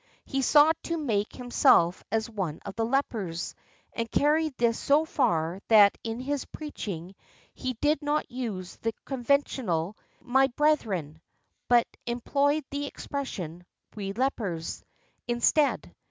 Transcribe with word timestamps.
He 0.25 0.41
sought 0.41 0.81
to 0.85 0.97
make 0.97 1.35
himself 1.35 2.03
as 2.11 2.27
one 2.27 2.59
of 2.65 2.73
the 2.73 2.87
lepers, 2.87 3.53
and 3.93 4.09
carried 4.09 4.57
this 4.57 4.79
so 4.79 5.05
far 5.05 5.59
that 5.67 5.95
in 6.03 6.19
his 6.21 6.43
preaching 6.45 7.13
he 7.53 7.73
did 7.73 8.01
not 8.01 8.31
use 8.31 8.77
the 8.77 8.93
conventional 9.05 9.95
"My 10.19 10.47
brethren," 10.47 11.21
but 11.67 11.85
employed 12.07 12.65
the 12.71 12.87
expression, 12.87 13.63
"We 13.95 14.11
lepers," 14.13 14.83
instead. 15.27 15.93